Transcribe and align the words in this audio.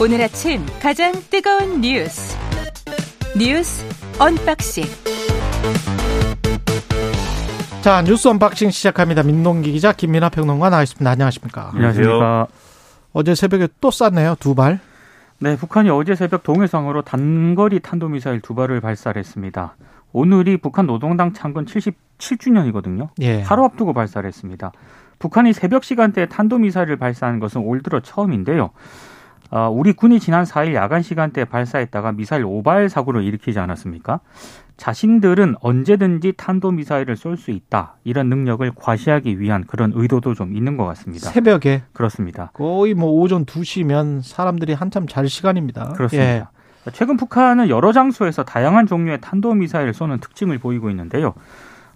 오늘 0.00 0.22
아침 0.22 0.64
가장 0.80 1.12
뜨거운 1.28 1.80
뉴스 1.80 2.36
뉴스 3.36 3.84
unboxing 4.20 4.84
자 7.80 8.02
뉴스 8.02 8.28
unboxing 8.28 8.70
시작합니다. 8.70 9.24
민동기 9.24 9.72
기자 9.72 9.92
김민아 9.92 10.28
평론가 10.28 10.70
나와 10.70 10.84
있습니다. 10.84 11.10
안녕하십니까? 11.10 11.70
안녕하십니까. 11.74 12.46
어제 13.12 13.34
새벽에 13.34 13.66
또 13.80 13.90
쐈네요. 13.90 14.36
두 14.38 14.54
발. 14.54 14.78
네, 15.40 15.56
북한이 15.56 15.90
어제 15.90 16.14
새벽 16.14 16.44
동해상으로 16.44 17.02
단거리 17.02 17.80
탄도미사일 17.80 18.40
두 18.40 18.54
발을 18.54 18.80
발사를 18.80 19.18
했습니다. 19.18 19.74
오늘이 20.12 20.58
북한 20.58 20.86
노동당 20.86 21.32
창건 21.32 21.66
77주년이거든요. 21.66 23.08
예. 23.20 23.42
하루 23.42 23.64
앞두고 23.64 23.94
발사를 23.94 24.26
했습니다. 24.26 24.70
북한이 25.18 25.52
새벽 25.52 25.82
시간대에 25.82 26.26
탄도미사일을 26.26 26.98
발사한 26.98 27.40
것은 27.40 27.62
올 27.62 27.82
들어 27.82 27.98
처음인데요. 27.98 28.70
어, 29.50 29.70
우리 29.70 29.92
군이 29.92 30.20
지난 30.20 30.44
4일 30.44 30.74
야간 30.74 31.02
시간대에 31.02 31.44
발사했다가 31.44 32.12
미사일 32.12 32.44
오발 32.44 32.88
사고를 32.88 33.24
일으키지 33.24 33.58
않았습니까? 33.58 34.20
자신들은 34.76 35.56
언제든지 35.60 36.34
탄도미사일을 36.36 37.16
쏠 37.16 37.36
수 37.36 37.50
있다. 37.50 37.96
이런 38.04 38.28
능력을 38.28 38.70
과시하기 38.76 39.40
위한 39.40 39.64
그런 39.66 39.92
의도도 39.94 40.34
좀 40.34 40.54
있는 40.54 40.76
것 40.76 40.84
같습니다. 40.86 41.30
새벽에 41.30 41.82
그렇습니다. 41.92 42.50
거의 42.52 42.94
뭐 42.94 43.10
오전 43.10 43.44
2시면 43.44 44.22
사람들이 44.22 44.74
한참 44.74 45.06
잘 45.08 45.28
시간입니다. 45.28 45.92
그렇습니다. 45.94 46.50
예. 46.86 46.90
최근 46.92 47.16
북한은 47.16 47.68
여러 47.68 47.92
장소에서 47.92 48.44
다양한 48.44 48.86
종류의 48.86 49.20
탄도미사일을 49.20 49.94
쏘는 49.94 50.18
특징을 50.20 50.58
보이고 50.58 50.88
있는데요. 50.90 51.34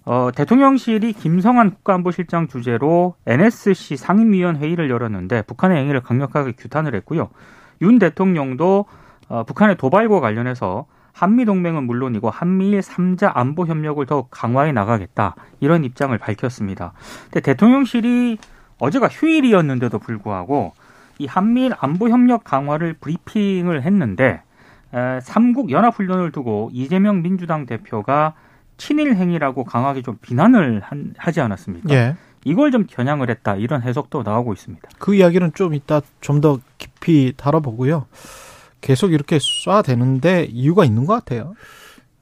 어, 0.05 0.31
대통령실이 0.35 1.13
김성한 1.13 1.71
국가안보실장 1.71 2.47
주재로 2.47 3.15
NSC 3.25 3.95
상임위원 3.95 4.57
회의를 4.57 4.89
열었는데 4.89 5.43
북한의 5.43 5.77
행위를 5.77 6.01
강력하게 6.01 6.53
규탄을 6.53 6.93
했고요. 6.95 7.29
윤 7.81 7.99
대통령도 7.99 8.85
어, 9.29 9.43
북한의 9.45 9.77
도발과 9.77 10.19
관련해서 10.19 10.85
한미 11.13 11.45
동맹은 11.45 11.85
물론이고 11.85 12.29
한미일 12.29 12.79
3자 12.79 13.31
안보 13.33 13.65
협력을 13.65 14.03
더욱 14.05 14.27
강화해 14.31 14.71
나가겠다 14.71 15.35
이런 15.59 15.85
입장을 15.85 16.17
밝혔습니다. 16.17 16.93
근데 17.25 17.39
대통령실이 17.39 18.39
어제가 18.79 19.07
휴일이었는데도 19.07 19.99
불구하고 19.99 20.73
이 21.19 21.27
한미일 21.27 21.73
안보 21.79 22.09
협력 22.09 22.43
강화를 22.43 22.93
브리핑을 22.93 23.83
했는데 23.83 24.41
에, 24.93 25.19
삼국 25.21 25.71
연합 25.71 25.95
훈련을 25.95 26.31
두고 26.31 26.71
이재명 26.73 27.21
민주당 27.21 27.65
대표가 27.65 28.33
친일 28.77 29.15
행위라고 29.15 29.63
강하게 29.63 30.01
좀 30.01 30.17
비난을 30.21 30.81
한, 30.81 31.13
하지 31.17 31.41
않았습니까? 31.41 31.93
예. 31.93 32.15
이걸 32.45 32.71
좀 32.71 32.85
겨냥을 32.89 33.29
했다 33.29 33.55
이런 33.55 33.81
해석도 33.81 34.23
나오고 34.23 34.53
있습니다. 34.53 34.89
그 34.99 35.15
이야기는 35.15 35.53
좀 35.53 35.73
이따 35.73 36.01
좀 36.21 36.41
더 36.41 36.59
깊이 36.77 37.33
다뤄보고요. 37.37 38.05
계속 38.81 39.13
이렇게 39.13 39.37
쏴대는데 39.37 40.47
이유가 40.49 40.83
있는 40.85 41.05
것 41.05 41.13
같아요. 41.13 41.53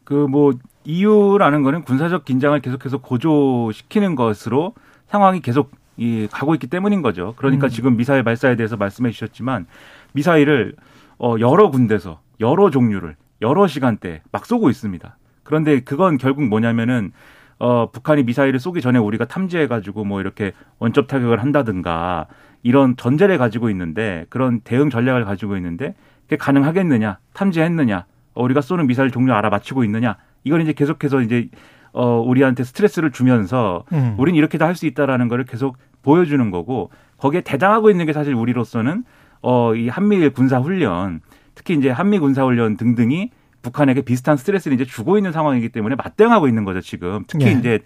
그 0.03 0.27
뭐 0.27 0.53
이유라는 0.83 1.61
거는 1.63 1.83
군사적 1.83 2.25
긴장을 2.25 2.59
계속해서 2.59 2.97
고조시키는 2.99 4.15
것으로 4.15 4.73
상황이 5.08 5.39
계속 5.41 5.71
이 5.97 6.27
가고 6.31 6.53
있기 6.55 6.67
때문인 6.67 7.02
거죠. 7.02 7.33
그러니까 7.38 7.67
음. 7.67 7.69
지금 7.69 7.97
미사일 7.97 8.23
발사에 8.23 8.55
대해서 8.55 8.77
말씀해 8.77 9.11
주셨지만 9.11 9.67
미사일을 10.13 10.75
어 11.19 11.36
여러 11.39 11.69
군데서 11.69 12.19
여러 12.39 12.69
종류를 12.71 13.15
여러 13.41 13.67
시간대 13.67 14.21
막 14.31 14.45
쏘고 14.45 14.69
있습니다. 14.69 15.17
그런데 15.52 15.81
그건 15.81 16.17
결국 16.17 16.45
뭐냐면은 16.45 17.11
어 17.59 17.91
북한이 17.91 18.23
미사일을 18.23 18.57
쏘기 18.57 18.80
전에 18.80 18.97
우리가 18.97 19.25
탐지해 19.25 19.67
가지고 19.67 20.05
뭐 20.05 20.21
이렇게 20.21 20.53
원점 20.80 21.08
타격을 21.08 21.41
한다든가 21.41 22.27
이런 22.63 22.95
전제를 22.95 23.38
가지고 23.38 23.69
있는데 23.69 24.25
그런 24.30 24.61
대응 24.61 24.89
전략을 24.89 25.25
가지고 25.25 25.58
있는데 25.58 25.93
그게 26.23 26.37
가능하겠느냐 26.37 27.17
탐지했느냐 27.33 28.05
어, 28.33 28.43
우리가 28.43 28.61
쏘는 28.61 28.87
미사일 28.87 29.11
종류 29.11 29.33
알아맞히고 29.33 29.83
있느냐 29.83 30.15
이걸 30.45 30.61
이제 30.61 30.71
계속해서 30.71 31.20
이제 31.20 31.49
어 31.92 32.21
우리한테 32.26 32.64
스트레스를 32.64 33.11
주면서 33.11 33.83
음. 33.92 34.15
우린 34.17 34.36
이렇게도 34.36 34.64
할수 34.64 34.86
있다라는 34.86 35.27
거를 35.27 35.43
계속 35.43 35.77
보여주는 36.02 36.49
거고 36.49 36.92
거기에 37.17 37.42
대당하고 37.42 37.89
있는 37.92 38.05
게 38.05 38.14
사실 38.14 38.33
우리로서는 38.33 39.03
어 39.42 39.73
이 39.76 39.89
한미일 39.89 40.30
군사 40.30 40.59
훈련 40.59 41.20
특히 41.55 41.73
이제 41.73 41.89
한미 41.89 42.20
군사 42.20 42.45
훈련 42.45 42.77
등등이 42.77 43.31
북한에게 43.61 44.02
비슷한 44.02 44.38
스트레스를 44.38 44.76
이제 44.76 44.86
주고 44.86 45.17
있는 45.17 45.32
상황이기 45.32 45.70
때문에 45.70 45.95
맞대응하고 45.95 46.48
있는 46.48 46.64
거죠 46.66 46.82
지금 46.82 47.23
특히 47.27 47.48
예. 47.48 47.52
이제 47.52 47.80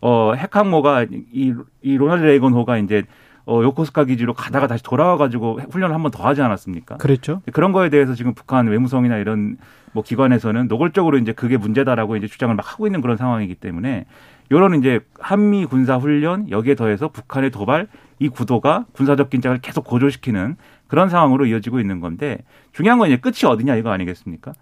어 0.00 0.32
핵항모가 0.34 1.06
이, 1.32 1.54
이 1.82 1.96
로널드 1.96 2.24
레이건호가 2.24 2.78
이제 2.78 3.04
어 3.44 3.60
요코스카 3.62 4.04
기지로 4.04 4.34
가다가 4.34 4.66
다시 4.68 4.82
돌아와 4.84 5.16
가지고 5.16 5.58
훈련을 5.70 5.94
한 5.94 6.02
번 6.02 6.10
더 6.12 6.24
하지 6.24 6.42
않았습니까? 6.42 6.96
그랬죠. 6.98 7.42
그런 7.52 7.72
거에 7.72 7.88
대해서 7.88 8.14
지금 8.14 8.34
북한 8.34 8.68
외무성이나 8.68 9.16
이런 9.16 9.56
뭐 9.92 10.02
기관에서는 10.04 10.68
노골적으로 10.68 11.18
이제 11.18 11.32
그게 11.32 11.56
문제다라고 11.56 12.16
이제 12.16 12.26
주장을 12.28 12.54
막 12.54 12.72
하고 12.72 12.86
있는 12.86 13.00
그런 13.00 13.16
상황이기 13.16 13.56
때문에 13.56 14.06
요런 14.52 14.74
이제 14.78 15.00
한미 15.18 15.66
군사 15.66 15.96
훈련 15.96 16.50
여기에 16.50 16.74
더해서 16.76 17.08
북한의 17.08 17.50
도발 17.50 17.88
이 18.20 18.28
구도가 18.28 18.86
군사적 18.92 19.30
긴장을 19.30 19.58
계속 19.58 19.84
고조시키는 19.84 20.56
그런 20.86 21.08
상황으로 21.08 21.46
이어지고 21.46 21.80
있는 21.80 22.00
건데 22.00 22.38
중요한 22.72 22.98
건 22.98 23.08
이제 23.08 23.16
끝이 23.16 23.50
어디냐 23.50 23.74
이거 23.76 23.90
아니겠습니까? 23.90 24.52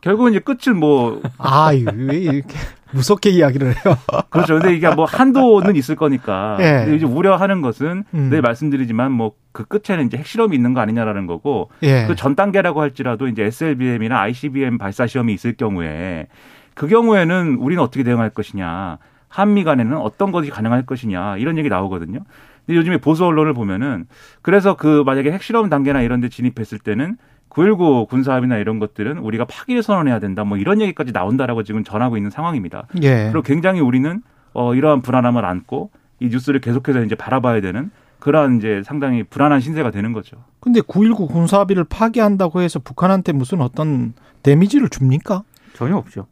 결국은 0.00 0.32
이제 0.32 0.40
끝을 0.40 0.74
뭐 0.74 1.20
아, 1.38 1.70
왜 1.72 2.16
이렇게 2.18 2.56
무섭게 2.92 3.30
이야기를 3.30 3.68
해요? 3.68 3.96
그렇죠. 4.30 4.54
근데 4.54 4.74
이게 4.74 4.88
뭐 4.94 5.04
한도는 5.04 5.76
있을 5.76 5.96
거니까. 5.96 6.56
예. 6.60 6.84
근데 6.84 6.96
이제 6.96 7.06
우려하는 7.06 7.60
것은 7.62 8.04
음. 8.14 8.30
늘 8.30 8.42
말씀드리지만 8.42 9.12
뭐 9.12 9.40
그 9.52 9.64
끝에는 9.64 10.06
이제 10.06 10.16
핵실험이 10.16 10.56
있는 10.56 10.74
거 10.74 10.80
아니냐라는 10.80 11.26
거고 11.26 11.70
예. 11.82 12.06
그전 12.06 12.36
단계라고 12.36 12.80
할지라도 12.80 13.26
이제 13.28 13.44
SLBM이나 13.44 14.20
ICBM 14.20 14.78
발사 14.78 15.06
시험이 15.06 15.34
있을 15.34 15.54
경우에 15.54 16.28
그 16.74 16.86
경우에는 16.86 17.56
우리는 17.56 17.82
어떻게 17.82 18.04
대응할 18.04 18.30
것이냐. 18.30 18.98
한미 19.28 19.64
간에는 19.64 19.96
어떤 19.96 20.32
것이 20.32 20.50
가능할 20.50 20.86
것이냐. 20.86 21.36
이런 21.36 21.58
얘기 21.58 21.68
나오거든요. 21.68 22.20
근데 22.66 22.78
요즘에 22.78 22.98
보수 22.98 23.24
언론을 23.24 23.54
보면은 23.54 24.06
그래서 24.42 24.76
그 24.76 25.02
만약에 25.04 25.30
핵실험 25.32 25.68
단계나 25.68 26.02
이런 26.02 26.20
데 26.20 26.28
진입했을 26.28 26.78
때는 26.78 27.16
9.19 27.50 28.08
군사합의나 28.08 28.56
이런 28.56 28.78
것들은 28.78 29.18
우리가 29.18 29.44
파기를 29.44 29.82
선언해야 29.82 30.20
된다. 30.20 30.44
뭐 30.44 30.56
이런 30.56 30.80
얘기까지 30.80 31.12
나온다라고 31.12 31.62
지금 31.62 31.84
전하고 31.84 32.16
있는 32.16 32.30
상황입니다. 32.30 32.86
예. 33.02 33.24
그리고 33.30 33.42
굉장히 33.42 33.80
우리는 33.80 34.22
어 34.52 34.74
이러한 34.74 35.02
불안함을 35.02 35.44
안고 35.44 35.90
이 36.20 36.28
뉴스를 36.28 36.60
계속해서 36.60 37.02
이제 37.02 37.14
바라봐야 37.14 37.60
되는 37.60 37.90
그러한 38.20 38.58
이제 38.58 38.82
상당히 38.84 39.22
불안한 39.22 39.60
신세가 39.60 39.90
되는 39.90 40.12
거죠. 40.12 40.36
근데 40.60 40.80
9.19 40.80 41.28
군사합의를 41.28 41.84
파기한다고 41.84 42.60
해서 42.60 42.78
북한한테 42.78 43.32
무슨 43.32 43.60
어떤 43.60 44.12
데미지를 44.42 44.88
줍니까? 44.88 45.42
전혀 45.74 45.96
없죠. 45.96 46.26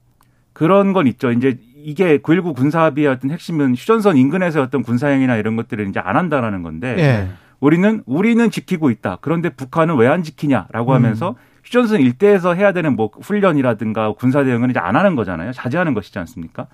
그런 0.53 0.93
건 0.93 1.06
있죠. 1.06 1.33
이제 1.33 1.59
이게 1.77 2.19
9.19 2.19 2.55
군사합의의 2.55 3.09
어떤 3.09 3.31
핵심은 3.31 3.75
휴전선 3.75 4.17
인근에서 4.17 4.61
어떤 4.61 4.83
군사행위나 4.83 5.37
이런 5.37 5.56
것들을 5.56 5.89
이제 5.89 6.00
안 6.00 6.17
한다라는 6.17 6.62
건데 6.62 6.97
예. 6.99 7.29
우리는 7.60 8.02
우리는 8.06 8.50
지키고 8.50 8.91
있다. 8.91 9.19
그런데 9.20 9.48
북한은 9.50 9.96
왜 9.96 10.06
안 10.08 10.22
지키냐라고 10.22 10.92
음. 10.92 10.94
하면서 10.94 11.34
휴전선 11.64 12.00
일대에서 12.00 12.54
해야 12.54 12.72
되는 12.72 12.96
뭐 12.96 13.10
훈련이라든가 13.20 14.12
군사 14.12 14.42
대응은 14.44 14.70
이제 14.70 14.78
안 14.78 14.96
하는 14.96 15.16
거잖아요. 15.16 15.52
자제하는 15.52 15.92
것이지 15.94 16.19
않습니까? 16.20 16.66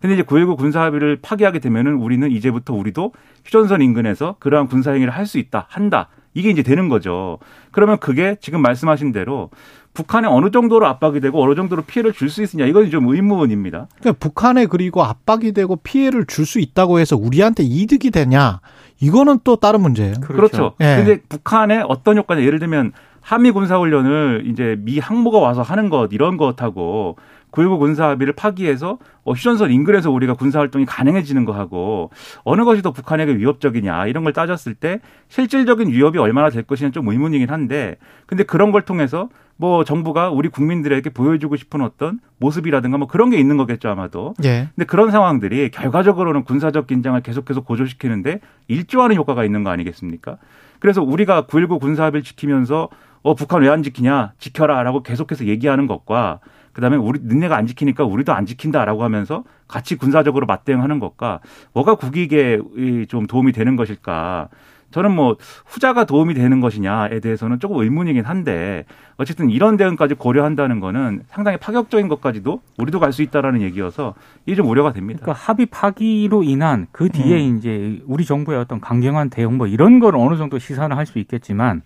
근데 0.00 0.14
이제 0.14 0.22
9.19 0.24 0.56
군사합의를 0.58 1.18
파기하게 1.22 1.60
되면은 1.60 1.94
우리는 1.94 2.28
이제부터 2.30 2.74
우리도 2.74 3.12
휴전선 3.44 3.80
인근에서 3.82 4.34
그러한 4.40 4.66
군사 4.66 4.90
행위를 4.92 5.12
할 5.12 5.26
수 5.26 5.38
있다, 5.38 5.66
한다. 5.68 6.08
이게 6.34 6.50
이제 6.50 6.62
되는 6.62 6.88
거죠. 6.88 7.38
그러면 7.70 7.98
그게 7.98 8.36
지금 8.40 8.62
말씀하신 8.62 9.12
대로 9.12 9.50
북한에 9.94 10.26
어느 10.26 10.50
정도로 10.50 10.86
압박이 10.86 11.20
되고 11.20 11.42
어느 11.42 11.54
정도로 11.54 11.82
피해를 11.82 12.12
줄 12.14 12.30
수 12.30 12.42
있느냐 12.42 12.66
이건 12.66 12.90
좀 12.90 13.06
의문입니다. 13.08 13.86
그러니까 14.00 14.18
북한에 14.18 14.66
그리고 14.66 15.02
압박이 15.04 15.52
되고 15.52 15.76
피해를 15.76 16.24
줄 16.26 16.46
수 16.46 16.58
있다고 16.58 16.98
해서 16.98 17.16
우리한테 17.16 17.62
이득이 17.62 18.10
되냐? 18.10 18.60
이거는 19.02 19.40
또 19.42 19.56
다른 19.56 19.80
문제예요. 19.80 20.14
그렇죠. 20.22 20.74
예. 20.80 20.96
근데 20.96 21.20
북한에 21.28 21.82
어떤 21.88 22.16
효과냐 22.16 22.42
예를 22.42 22.60
들면 22.60 22.92
한미 23.20 23.50
군사 23.50 23.76
훈련을 23.76 24.44
이제 24.46 24.76
미 24.78 25.00
항모가 25.00 25.38
와서 25.38 25.62
하는 25.62 25.88
것 25.88 26.10
이런 26.12 26.36
것하고 26.36 27.16
9.19 27.50 27.78
군사 27.80 28.08
합의를 28.08 28.32
파기해서 28.32 28.98
어, 29.24 29.32
휴전선 29.32 29.72
인근에서 29.72 30.10
우리가 30.10 30.34
군사 30.34 30.60
활동이 30.60 30.86
가능해지는 30.86 31.44
거하고 31.44 32.10
어느 32.44 32.64
것이 32.64 32.80
더 32.80 32.92
북한에게 32.92 33.36
위협적이냐 33.36 34.06
이런 34.06 34.24
걸 34.24 34.32
따졌을 34.32 34.74
때 34.74 35.00
실질적인 35.28 35.88
위협이 35.88 36.18
얼마나 36.18 36.48
될 36.48 36.62
것이냐 36.62 36.92
좀 36.92 37.08
의문이긴 37.08 37.50
한데 37.50 37.96
근데 38.26 38.44
그런 38.44 38.70
걸 38.70 38.82
통해서 38.82 39.28
뭐 39.62 39.84
정부가 39.84 40.28
우리 40.28 40.48
국민들에게 40.48 41.08
보여주고 41.10 41.54
싶은 41.54 41.82
어떤 41.82 42.18
모습이라든가 42.38 42.98
뭐 42.98 43.06
그런 43.06 43.30
게 43.30 43.38
있는 43.38 43.56
거겠죠 43.56 43.90
아마도. 43.90 44.34
예. 44.42 44.68
근데 44.74 44.84
그런 44.84 45.12
상황들이 45.12 45.70
결과적으로는 45.70 46.42
군사적 46.42 46.88
긴장을 46.88 47.20
계속해서 47.20 47.60
고조시키는데 47.60 48.40
일조하는 48.66 49.14
효과가 49.14 49.44
있는 49.44 49.62
거 49.62 49.70
아니겠습니까? 49.70 50.38
그래서 50.80 51.00
우리가 51.00 51.46
9.19 51.46 51.78
군사합의를 51.78 52.24
지키면서 52.24 52.88
어 53.22 53.36
북한 53.36 53.62
왜 53.62 53.68
안 53.68 53.84
지키냐 53.84 54.32
지켜라라고 54.38 55.04
계속해서 55.04 55.46
얘기하는 55.46 55.86
것과 55.86 56.40
그다음에 56.72 56.96
우리 56.96 57.20
너네가 57.22 57.56
안 57.56 57.68
지키니까 57.68 58.02
우리도 58.02 58.32
안 58.32 58.46
지킨다라고 58.46 59.04
하면서 59.04 59.44
같이 59.68 59.94
군사적으로 59.94 60.44
맞대응하는 60.46 60.98
것과 60.98 61.38
뭐가 61.72 61.94
국익에 61.94 62.58
이좀 62.76 63.28
도움이 63.28 63.52
되는 63.52 63.76
것일까? 63.76 64.48
저는 64.92 65.10
뭐 65.14 65.36
후자가 65.66 66.04
도움이 66.04 66.34
되는 66.34 66.60
것이냐에 66.60 67.20
대해서는 67.20 67.58
조금 67.58 67.78
의문이긴 67.82 68.24
한데 68.24 68.84
어쨌든 69.16 69.50
이런 69.50 69.76
대응까지 69.76 70.14
고려한다는 70.14 70.80
거는 70.80 71.22
상당히 71.28 71.56
파격적인 71.56 72.08
것까지도 72.08 72.60
우리도 72.78 73.00
갈 73.00 73.12
수 73.12 73.22
있다라는 73.22 73.60
얘기여서 73.62 74.14
이게 74.46 74.56
좀 74.56 74.68
우려가 74.68 74.92
됩니다. 74.92 75.20
그러니까 75.22 75.44
합의 75.44 75.66
파기로 75.66 76.44
인한 76.44 76.86
그 76.92 77.08
뒤에 77.08 77.36
음. 77.46 77.56
이제 77.56 78.00
우리 78.06 78.24
정부의 78.24 78.58
어떤 78.58 78.80
강경한 78.80 79.28
대응 79.30 79.56
뭐 79.58 79.66
이런 79.66 79.98
걸 80.00 80.14
어느 80.16 80.36
정도 80.36 80.58
시사를 80.58 80.96
할 80.96 81.06
수 81.06 81.18
있겠지만 81.18 81.82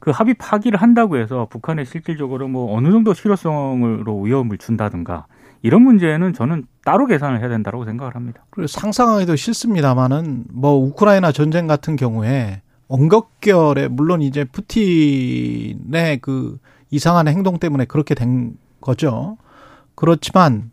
그 0.00 0.10
합의 0.10 0.34
파기를 0.34 0.82
한다고 0.82 1.16
해서 1.16 1.46
북한에 1.50 1.84
실질적으로 1.84 2.48
뭐 2.48 2.76
어느 2.76 2.90
정도 2.90 3.14
실효성으로 3.14 4.20
위험을 4.20 4.58
준다든가 4.58 5.26
이런 5.62 5.82
문제는 5.82 6.32
저는 6.32 6.66
따로 6.84 7.06
계산을 7.06 7.40
해야 7.40 7.48
된다고 7.48 7.84
생각을 7.84 8.16
합니다. 8.16 8.44
그리고 8.50 8.66
상상하기도 8.66 9.36
싫습니다만은 9.36 10.44
뭐 10.52 10.74
우크라이나 10.74 11.30
전쟁 11.32 11.66
같은 11.66 11.96
경우에 11.96 12.62
언급결에 12.88 13.88
물론 13.88 14.22
이제 14.22 14.44
푸틴의 14.44 16.18
그 16.20 16.58
이상한 16.90 17.28
행동 17.28 17.58
때문에 17.58 17.84
그렇게 17.84 18.14
된 18.14 18.54
거죠. 18.80 19.38
그렇지만 19.94 20.70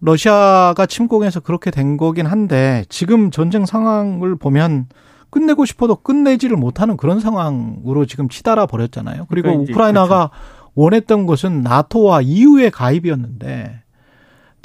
러시아가 0.00 0.86
침공해서 0.86 1.40
그렇게 1.40 1.70
된 1.70 1.96
거긴 1.96 2.26
한데 2.26 2.84
지금 2.88 3.30
전쟁 3.32 3.66
상황을 3.66 4.36
보면 4.36 4.86
끝내고 5.30 5.64
싶어도 5.64 5.96
끝내지를 5.96 6.56
못하는 6.56 6.96
그런 6.96 7.20
상황으로 7.20 8.06
지금 8.06 8.28
치달아 8.28 8.66
버렸잖아요. 8.66 9.26
그리고 9.28 9.48
그러니까 9.48 9.72
우크라이나가 9.72 10.28
그렇죠. 10.28 10.70
원했던 10.74 11.26
것은 11.26 11.62
나토와 11.62 12.22
EU의 12.22 12.70
가입이었는데 12.70 13.82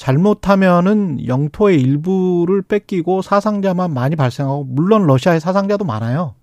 잘못하면은 0.04 1.26
영토의 1.28 1.80
일부를 1.80 2.62
뺏기고 2.62 3.22
사상자만 3.22 3.94
많이 3.94 4.18
발생하고 4.18 4.66
물론 4.66 5.08
러시아의 5.08 5.40
사상자도 5.40 5.86
많아요. 5.86 6.36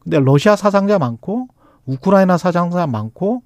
근데 0.00 0.20
러시아 0.20 0.54
사상자 0.54 0.98
많고 0.98 1.48
우크라이나 1.86 2.36
사상자 2.36 2.86
많고 2.86 3.42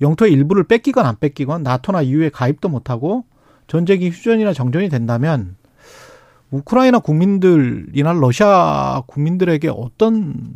영토의 0.00 0.32
일부를 0.32 0.64
뺏기건 0.64 1.04
안 1.04 1.18
뺏기건 1.18 1.62
나토나 1.62 2.00
EU에 2.00 2.30
가입도 2.30 2.70
못하고 2.70 3.26
전쟁이 3.66 4.08
휴전이나 4.08 4.54
정전이 4.54 4.88
된다면 4.88 5.56
우크라이나 6.50 7.00
국민들이나 7.00 8.14
러시아 8.14 9.02
국민들에게 9.06 9.68
어떤 9.68 10.54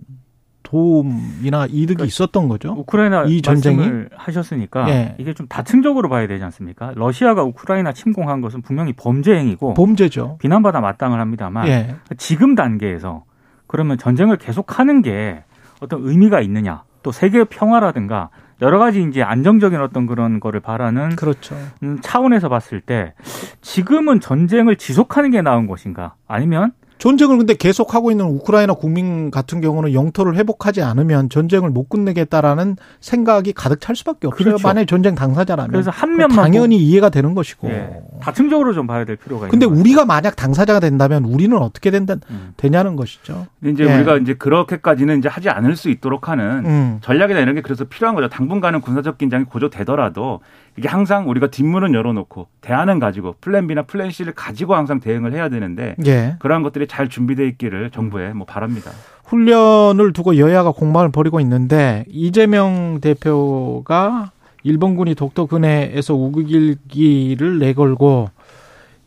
도움이나 0.65 1.67
이득이 1.67 1.95
그러니까 1.95 2.05
있었던 2.07 2.49
거죠. 2.49 2.73
우크라이나 2.73 3.25
이 3.25 3.41
전쟁이 3.43 4.07
하셨으니까 4.17 4.89
예. 4.89 5.15
이게 5.19 5.33
좀 5.33 5.47
다층적으로 5.47 6.09
봐야 6.09 6.27
되지 6.27 6.43
않습니까? 6.43 6.93
러시아가 6.97 7.45
우크라이나 7.45 7.93
침공한 7.93 8.41
것은 8.41 8.63
분명히 8.63 8.93
범죄 8.93 9.37
행위고 9.37 9.75
범죄죠. 9.75 10.39
비난받아 10.41 10.81
마땅을 10.81 11.21
합니다만 11.21 11.69
예. 11.69 11.95
지금 12.17 12.57
단계에서 12.57 13.25
그러면 13.69 13.99
전쟁을 13.99 14.39
계속하는 14.39 15.03
게 15.03 15.45
어떤 15.81 16.01
의미가 16.03 16.41
있느냐? 16.41 16.83
또 17.03 17.13
세계 17.13 17.45
평화라든가 17.45 18.31
여러 18.63 18.79
가지 18.79 19.03
이제 19.03 19.23
안정적인 19.23 19.79
어떤 19.81 20.07
그런 20.07 20.41
거를 20.41 20.61
바라는 20.61 21.17
그렇죠. 21.17 21.55
음, 21.83 21.99
차원에서 22.01 22.49
봤을 22.49 22.81
때 22.81 23.13
지금은 23.61 24.21
전쟁을 24.21 24.77
지속하는 24.77 25.31
게 25.31 25.43
나은 25.43 25.67
것인가? 25.67 26.15
아니면 26.27 26.73
전쟁을 27.05 27.37
근데 27.37 27.53
계속하고 27.53 28.11
있는 28.11 28.25
우크라이나 28.25 28.73
국민 28.73 29.31
같은 29.31 29.61
경우는 29.61 29.93
영토를 29.93 30.37
회복하지 30.37 30.81
않으면 30.81 31.29
전쟁을 31.29 31.69
못 31.69 31.91
끝내겠다라는 31.91 32.77
생각이 33.01 33.53
가득 33.53 33.83
찰 33.83 33.95
수밖에 33.95 34.27
없어요. 34.27 34.43
그렇죠. 34.43 34.67
만약 34.67 34.87
전쟁 34.87 35.15
당사자라면. 35.15 35.71
그래서 35.71 35.91
한 35.91 36.17
면만 36.17 36.35
당연히 36.35 36.79
이해가 36.79 37.11
되는 37.11 37.35
것이고. 37.35 37.69
예. 37.69 38.01
다층적으로 38.23 38.73
좀 38.73 38.87
봐야 38.87 39.05
될 39.05 39.17
필요가 39.17 39.49
근데 39.49 39.67
우리가 39.67 40.07
만약 40.07 40.35
당사자가 40.35 40.81
된다면 40.81 41.25
우리는 41.25 41.55
어떻게 41.59 41.91
된다 41.91 42.15
음. 42.31 42.55
되냐는 42.57 42.97
것이죠. 42.97 43.49
이제 43.63 43.85
예. 43.85 43.95
우리가 43.97 44.17
이제 44.17 44.33
그렇게까지는 44.33 45.19
이제 45.19 45.29
하지 45.29 45.51
않을 45.51 45.77
수 45.77 45.91
있도록 45.91 46.31
하는 46.31 46.65
음. 46.65 46.99
전략이나 47.03 47.41
이런 47.41 47.55
게 47.55 47.61
그래서 47.61 47.85
필요한 47.85 48.15
거죠. 48.15 48.31
당분간은 48.31 48.81
군사적 48.81 49.19
긴장이 49.19 49.45
고조되더라도 49.45 50.41
이게 50.77 50.89
항상 50.89 51.29
우리가 51.29 51.49
뒷문은 51.49 51.95
열어놓고 51.95 52.49
대안은 52.61 52.99
가지고 52.99 53.37
plan 53.41 53.67
B나 53.67 53.83
plan 53.83 54.11
C를 54.11 54.33
가지고 54.33 54.75
항상 54.75 55.01
대응을 55.01 55.33
해야 55.33 55.49
되는데 55.49 55.95
예. 56.07 56.37
그러한 56.41 56.63
것들이 56.63 56.87
잘 56.95 57.09
준비되어 57.09 57.45
있기를 57.47 57.91
정부에 57.91 58.33
뭐 58.33 58.47
바랍니다. 58.47 58.93
훈련을 59.25 60.13
두고 60.13 60.39
여야가 60.39 60.71
공방을 60.71 61.11
벌이고 61.11 61.41
있는데 61.41 62.05
이재명 62.09 63.01
대표가 63.01 64.31
일본군이 64.63 65.17
독도 65.17 65.49
근해에서 65.49 66.15
우길기를 66.15 67.59
내걸고 67.59 68.31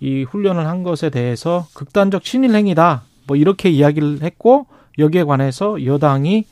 이 0.01 0.23
훈련을 0.23 0.67
한 0.67 0.83
것에 0.83 1.09
대해서 1.09 1.65
극단적 1.73 2.23
친일 2.23 2.55
행위다. 2.55 3.03
뭐 3.25 3.37
이렇게 3.37 3.69
이야기를 3.69 4.21
했고 4.21 4.67
여기에 4.99 5.23
관해서 5.23 5.85
여당이 5.85 6.45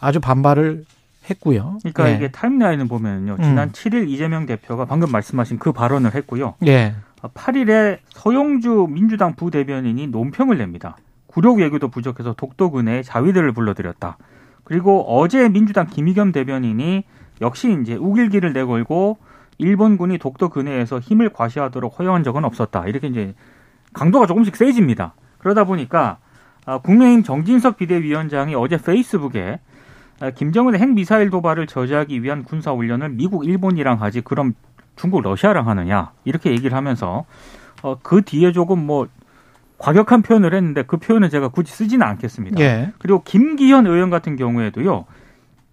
아주 0.00 0.18
반발을 0.18 0.84
했고요. 1.30 1.78
그러니까 1.82 2.10
예. 2.10 2.16
이게 2.16 2.30
타임라인을 2.32 2.88
보면요. 2.88 3.36
지난 3.36 3.68
음. 3.68 3.72
7일 3.72 4.08
이재명 4.08 4.46
대표가 4.46 4.86
방금 4.86 5.12
말씀하신 5.12 5.58
그 5.60 5.70
발언을 5.70 6.16
했고요. 6.16 6.54
예. 6.66 6.94
8일에 7.28 7.98
서용주 8.10 8.88
민주당 8.90 9.34
부대변인이 9.34 10.06
논평을 10.08 10.58
냅니다. 10.58 10.96
구력 11.26 11.58
외교도 11.58 11.88
부족해서 11.88 12.34
독도 12.34 12.70
근해에 12.70 13.02
자위들을 13.02 13.52
불러들였다. 13.52 14.16
그리고 14.64 15.04
어제 15.08 15.48
민주당 15.48 15.86
김의겸 15.86 16.32
대변인이 16.32 17.04
역시 17.40 17.76
이제 17.80 17.94
우길기를 17.94 18.52
내걸고 18.52 19.18
일본군이 19.58 20.18
독도 20.18 20.48
근해에서 20.48 20.98
힘을 21.00 21.30
과시하도록 21.30 21.98
허용한 21.98 22.24
적은 22.24 22.44
없었다. 22.44 22.86
이렇게 22.86 23.08
이제 23.08 23.34
강도가 23.92 24.26
조금씩 24.26 24.56
세집니다. 24.56 25.14
그러다 25.38 25.64
보니까 25.64 26.18
아, 26.66 26.78
국민의힘 26.78 27.22
정진석 27.22 27.76
비대위원장이 27.76 28.54
어제 28.54 28.76
페이스북에 28.76 29.60
아, 30.20 30.30
김정은의 30.30 30.80
핵미사일 30.80 31.30
도발을 31.30 31.66
저지하기 31.66 32.22
위한 32.22 32.44
군사 32.44 32.72
훈련을 32.72 33.10
미국, 33.10 33.46
일본이랑 33.46 34.02
하지 34.02 34.20
그럼 34.20 34.54
중국, 35.00 35.22
러시아랑 35.22 35.66
하느냐 35.68 36.12
이렇게 36.24 36.50
얘기를 36.50 36.76
하면서 36.76 37.24
어, 37.82 37.96
그 38.02 38.20
뒤에 38.22 38.52
조금 38.52 38.84
뭐 38.84 39.08
과격한 39.78 40.20
표현을 40.20 40.52
했는데 40.52 40.82
그 40.82 40.98
표현은 40.98 41.30
제가 41.30 41.48
굳이 41.48 41.72
쓰지는 41.72 42.06
않겠습니다. 42.06 42.60
예. 42.60 42.92
그리고 42.98 43.22
김기현 43.24 43.86
의원 43.86 44.10
같은 44.10 44.36
경우에도요. 44.36 45.06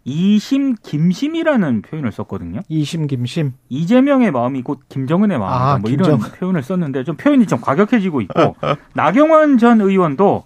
이심 0.05 0.75
김심이라는 0.81 1.81
표현을 1.81 2.13
썼거든요. 2.13 2.61
이심 2.69 3.07
김심. 3.07 3.51
이재명의 3.67 4.31
마음이 4.31 4.61
곧 4.61 4.79
김정은의 4.87 5.37
마음이다. 5.37 5.65
아, 5.65 5.77
뭐 5.79 5.89
김정... 5.89 6.17
이런 6.17 6.31
표현을 6.31 6.63
썼는데 6.63 7.03
좀 7.03 7.17
표현이 7.17 7.47
좀 7.47 7.59
과격해지고 7.59 8.21
있고 8.21 8.55
나경원 8.95 9.57
전 9.57 9.81
의원도 9.81 10.45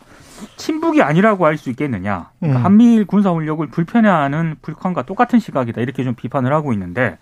친북이 0.55 1.03
아니라고 1.03 1.45
할 1.45 1.57
수 1.59 1.69
있겠느냐. 1.69 2.31
그러니까 2.39 2.59
음. 2.61 2.65
한미일 2.65 3.05
군사훈력을 3.05 3.67
불편해하는 3.67 4.55
불칸과 4.63 5.03
똑같은 5.03 5.37
시각이다. 5.37 5.81
이렇게 5.81 6.03
좀 6.03 6.15
비판을 6.15 6.51
하고 6.51 6.73
있는데 6.73 7.19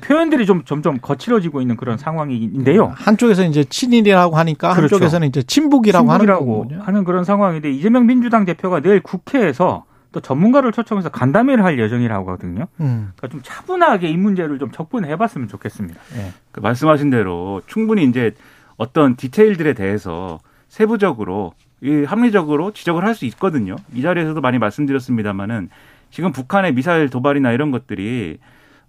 표현들이 0.00 0.46
좀 0.46 0.64
점점 0.64 0.98
거칠어지고 1.00 1.60
있는 1.60 1.76
그런 1.76 1.98
상황인데요. 1.98 2.92
한쪽에서 2.96 3.44
이제 3.44 3.64
친일이라고 3.64 4.36
하니까 4.36 4.74
그렇죠. 4.74 4.96
한쪽에서는 4.96 5.28
이제 5.28 5.42
친북이라고, 5.42 6.08
친북이라고 6.08 6.64
하는, 6.64 6.80
하는 6.80 7.04
그런 7.04 7.24
상황인데 7.24 7.70
이재명 7.70 8.06
민주당 8.06 8.44
대표가 8.44 8.80
내일 8.80 9.00
국회에서 9.00 9.84
또 10.12 10.20
전문가를 10.20 10.72
초청해서 10.72 11.08
간담회를 11.08 11.64
할 11.64 11.78
예정이라고 11.78 12.30
하거든요. 12.32 12.66
음. 12.80 13.12
그러니까 13.16 13.28
좀 13.28 13.40
차분하게 13.42 14.08
이 14.08 14.16
문제를 14.16 14.58
좀 14.58 14.70
접근해봤으면 14.70 15.48
좋겠습니다. 15.48 15.98
네. 16.14 16.32
그 16.52 16.60
말씀하신 16.60 17.10
대로 17.10 17.62
충분히 17.66 18.04
이제 18.04 18.32
어떤 18.76 19.16
디테일들에 19.16 19.72
대해서 19.72 20.38
세부적으로 20.68 21.54
이 21.82 22.04
합리적으로 22.04 22.72
지적을 22.72 23.04
할 23.04 23.14
수 23.14 23.24
있거든요. 23.26 23.76
이 23.94 24.02
자리에서도 24.02 24.40
많이 24.40 24.58
말씀드렸습니다마는 24.58 25.70
지금 26.10 26.30
북한의 26.32 26.74
미사일 26.74 27.08
도발이나 27.08 27.52
이런 27.52 27.70
것들이 27.70 28.38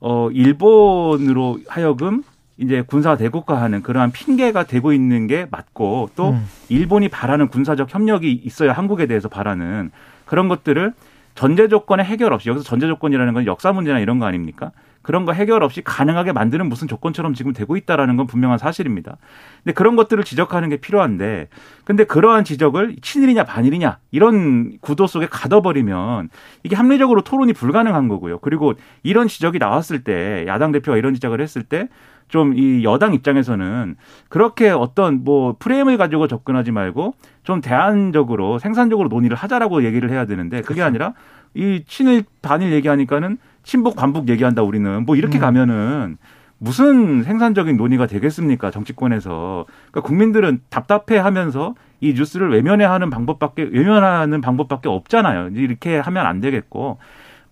어 0.06 0.30
일본으로 0.32 1.60
하여금 1.70 2.24
이제 2.58 2.84
군사 2.86 3.16
대국화하는 3.16 3.82
그러한 3.82 4.12
핑계가 4.12 4.66
되고 4.66 4.92
있는 4.92 5.28
게 5.28 5.48
맞고 5.50 6.10
또 6.18 6.32
음. 6.32 6.46
일본이 6.68 7.08
바라는 7.08 7.48
군사적 7.48 7.94
협력이 7.94 8.42
있어야 8.44 8.74
한국에 8.74 9.06
대해서 9.06 9.30
바라는 9.30 9.92
그런 10.26 10.50
것들을 10.50 10.92
전제 11.36 11.70
조건의 11.70 12.06
해결 12.06 12.34
없이 12.34 12.50
여기서 12.50 12.66
전제 12.66 12.86
조건이라는 12.86 13.34
건 13.34 13.46
역사 13.46 13.72
문제나 13.72 14.00
이런 14.00 14.20
거 14.20 14.26
아닙니까? 14.26 14.72
그런 15.04 15.26
거 15.26 15.34
해결 15.34 15.62
없이 15.62 15.82
가능하게 15.84 16.32
만드는 16.32 16.68
무슨 16.68 16.88
조건처럼 16.88 17.36
지금 17.36 17.54
되고 17.54 17.78
있다라는 17.78 18.18
건 18.18 18.26
분명한 18.26 18.58
사실입니다. 18.58 19.18
근데 19.64 19.74
그런 19.74 19.96
것들을 19.96 20.24
지적하는 20.24 20.70
게 20.70 20.78
필요한데 20.78 21.50
근데 21.84 22.06
그러한 22.06 22.44
지적을 22.46 22.96
친일이냐 23.02 23.44
반일이냐 23.44 24.00
이런 24.12 24.80
구도 24.80 25.06
속에 25.06 25.28
가둬버리면 25.28 26.30
이게 26.64 26.76
합리적으로 26.76 27.22
토론이 27.22 27.54
불가능한 27.54 28.08
거고요. 28.08 28.40
그리고 28.40 28.74
이런 29.04 29.28
지적이 29.28 29.60
나왔을 29.60 30.04
때 30.04 30.46
야당 30.48 30.72
대표가 30.72 30.98
이런 30.98 31.14
지적을 31.14 31.40
했을 31.42 31.64
때 31.64 31.90
좀이 32.30 32.84
여당 32.84 33.14
입장에서는 33.14 33.96
그렇게 34.30 34.70
어떤 34.70 35.24
뭐 35.24 35.56
프레임을 35.60 35.98
가지고 35.98 36.28
접근하지 36.28 36.72
말고 36.72 37.14
좀 37.44 37.62
대안적으로 37.62 38.58
생산적으로 38.58 39.10
논의를 39.10 39.38
하자라고 39.38 39.84
얘기를 39.84 40.10
해야 40.10 40.26
되는데 40.26 40.62
그게 40.62 40.76
그렇죠. 40.76 40.86
아니라 40.86 41.14
이 41.54 41.84
친일 41.86 42.24
반일 42.42 42.72
얘기하니까는 42.74 43.38
친북 43.64 43.96
반북 43.96 44.30
얘기한다 44.30 44.62
우리는 44.62 45.06
뭐 45.06 45.16
이렇게 45.16 45.40
음. 45.40 45.42
가면은 45.42 46.18
무슨 46.58 47.24
생산적인 47.24 47.76
논의가 47.76 48.08
되겠습니까 48.08 48.72
정치권에서 48.72 49.66
그러니까 49.92 50.02
국민들은 50.08 50.62
답답해하면서 50.70 51.76
이 52.00 52.14
뉴스를 52.14 52.52
외면해 52.52 52.86
하는 52.86 53.10
방법밖에 53.10 53.64
외면하는 53.64 54.40
방법밖에 54.42 54.88
없잖아요. 54.88 55.50
이렇게 55.56 55.98
하면 55.98 56.26
안 56.26 56.40
되겠고 56.40 57.00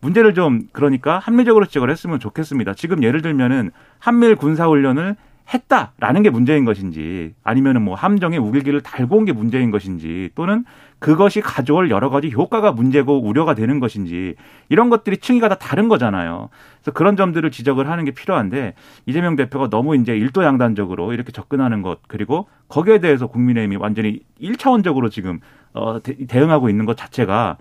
문제를 0.01 0.33
좀 0.33 0.67
그러니까 0.71 1.19
합리적으로 1.19 1.65
지적을 1.65 1.89
했으면 1.89 2.19
좋겠습니다. 2.19 2.73
지금 2.73 3.03
예를 3.03 3.21
들면은 3.21 3.71
한미일 3.99 4.35
군사 4.35 4.67
훈련을 4.67 5.15
했다라는 5.53 6.23
게 6.23 6.29
문제인 6.29 6.65
것인지 6.65 7.33
아니면은 7.43 7.81
뭐 7.81 7.95
함정에 7.95 8.37
우길기를 8.37 8.81
달고 8.81 9.17
온 9.17 9.25
게 9.25 9.33
문제인 9.33 9.69
것인지 9.71 10.29
또는 10.35 10.63
그것이 10.99 11.41
가져올 11.41 11.89
여러 11.89 12.09
가지 12.09 12.29
효과가 12.31 12.71
문제고 12.71 13.19
우려가 13.19 13.53
되는 13.55 13.79
것인지 13.79 14.35
이런 14.69 14.89
것들이 14.89 15.17
층위가 15.17 15.49
다 15.49 15.55
다른 15.55 15.89
거잖아요. 15.89 16.49
그래서 16.81 16.91
그런 16.91 17.17
점들을 17.17 17.49
지적을 17.51 17.89
하는 17.89 18.05
게 18.05 18.11
필요한데 18.11 18.75
이재명 19.05 19.35
대표가 19.35 19.69
너무 19.69 19.95
이제 19.95 20.15
일도 20.15 20.43
양단적으로 20.43 21.13
이렇게 21.13 21.31
접근하는 21.31 21.81
것 21.81 21.99
그리고 22.07 22.47
거기에 22.69 22.99
대해서 22.99 23.27
국민의힘이 23.27 23.75
완전히 23.77 24.19
일차원적으로 24.39 25.09
지금 25.09 25.39
어 25.73 25.99
대응하고 26.01 26.69
있는 26.69 26.85
것 26.85 26.97
자체가 26.97 27.57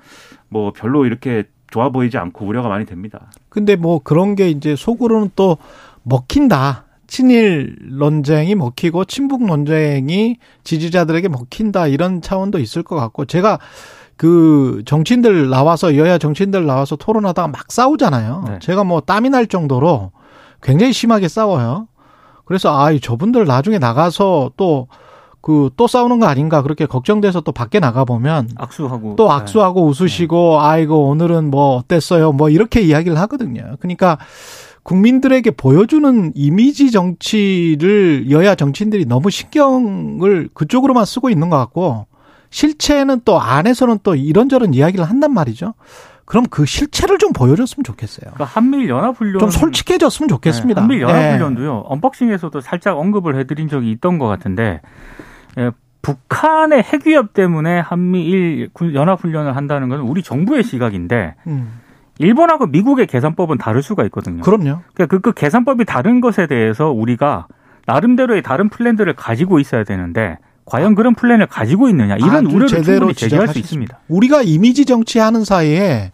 뭐 0.48 0.72
별로 0.72 1.06
이렇게 1.06 1.44
좋아 1.70 1.88
보이지 1.88 2.18
않고 2.18 2.44
우려가 2.44 2.68
많이 2.68 2.84
됩니다. 2.84 3.30
근데 3.48 3.76
뭐 3.76 4.00
그런 4.02 4.34
게 4.34 4.48
이제 4.50 4.76
속으로는 4.76 5.30
또 5.36 5.58
먹힌다. 6.02 6.84
친일 7.10 7.76
논쟁이 7.82 8.54
먹히고 8.54 9.04
친북 9.04 9.44
논쟁이 9.44 10.36
지지자들에게 10.64 11.28
먹힌다 11.28 11.88
이런 11.88 12.22
차원도 12.22 12.58
있을 12.58 12.82
것 12.82 12.96
같고 12.96 13.26
제가 13.26 13.58
그 14.16 14.82
정치인들 14.86 15.50
나와서 15.50 15.96
여야 15.96 16.18
정치인들 16.18 16.64
나와서 16.66 16.96
토론하다가 16.96 17.48
막 17.48 17.70
싸우잖아요. 17.70 18.44
네. 18.46 18.58
제가 18.60 18.84
뭐 18.84 19.00
땀이 19.00 19.30
날 19.30 19.46
정도로 19.46 20.12
굉장히 20.62 20.92
심하게 20.92 21.28
싸워요. 21.28 21.88
그래서 22.44 22.70
아, 22.78 22.96
저분들 22.96 23.44
나중에 23.44 23.78
나가서 23.78 24.52
또 24.56 24.88
그 25.40 25.70
또 25.76 25.86
싸우는 25.86 26.20
거 26.20 26.26
아닌가 26.26 26.62
그렇게 26.62 26.86
걱정돼서 26.86 27.40
또 27.40 27.52
밖에 27.52 27.80
나가 27.80 28.04
보면 28.04 28.50
악수하고 28.56 29.16
또 29.16 29.30
악수하고 29.32 29.80
네. 29.80 30.02
웃으시고 30.02 30.58
네. 30.60 30.66
아이고 30.66 31.08
오늘은 31.08 31.50
뭐 31.50 31.76
어땠어요 31.76 32.32
뭐 32.32 32.50
이렇게 32.50 32.82
이야기를 32.82 33.18
하거든요. 33.20 33.76
그러니까 33.80 34.18
국민들에게 34.82 35.50
보여주는 35.52 36.32
이미지 36.34 36.90
정치를 36.90 38.30
여야 38.30 38.54
정치인들이 38.54 39.06
너무 39.06 39.30
신경을 39.30 40.48
그쪽으로만 40.54 41.04
쓰고 41.04 41.30
있는 41.30 41.50
것 41.50 41.58
같고 41.58 42.06
실체는 42.50 43.20
또 43.24 43.40
안에서는 43.40 44.00
또 44.02 44.14
이런저런 44.14 44.74
이야기를 44.74 45.04
한단 45.04 45.32
말이죠. 45.32 45.74
그럼 46.24 46.44
그 46.48 46.64
실체를 46.64 47.18
좀 47.18 47.32
보여줬으면 47.32 47.82
좋겠어요. 47.84 48.32
그러니까 48.34 48.44
한미일 48.44 48.88
연합 48.88 49.16
훈련 49.16 49.40
좀 49.40 49.50
솔직해졌으면 49.50 50.28
좋겠습니다. 50.28 50.80
네, 50.80 50.82
한미일 50.82 51.02
연합 51.02 51.34
훈련도요. 51.34 51.74
네. 51.74 51.82
unboxing에서도 51.84 52.60
살짝 52.60 52.98
언급을 52.98 53.36
해드린 53.36 53.68
적이 53.68 53.90
있던 53.92 54.18
것 54.18 54.28
같은데 54.28 54.80
예, 55.58 55.72
북한의 56.02 56.82
핵 56.82 57.06
위협 57.06 57.32
때문에 57.34 57.80
한미일 57.80 58.70
연합 58.94 59.20
훈련을 59.20 59.56
한다는 59.56 59.88
건 59.88 60.00
우리 60.00 60.22
정부의 60.22 60.62
시각인데 60.62 61.34
음. 61.48 61.79
일본하고 62.20 62.66
미국의 62.66 63.06
계산법은 63.06 63.56
다를 63.56 63.82
수가 63.82 64.04
있거든요. 64.04 64.42
그럼요. 64.42 64.82
그러니까 64.92 65.06
그, 65.06 65.20
그 65.20 65.32
계산법이 65.32 65.86
다른 65.86 66.20
것에 66.20 66.46
대해서 66.46 66.90
우리가 66.90 67.46
나름대로의 67.86 68.42
다른 68.42 68.68
플랜들을 68.68 69.12
가지고 69.14 69.58
있어야 69.58 69.84
되는데 69.84 70.38
과연 70.66 70.94
그런 70.94 71.14
플랜을 71.14 71.46
가지고 71.46 71.88
있느냐 71.88 72.16
이런 72.16 72.46
우려를 72.46 72.68
충분히 72.68 73.14
제기할 73.14 73.48
수 73.48 73.58
있습니다. 73.58 73.98
우리가 74.08 74.42
이미지 74.42 74.84
정치하는 74.84 75.44
사이에 75.44 76.12